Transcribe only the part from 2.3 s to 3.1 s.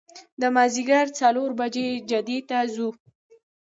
ته ځو.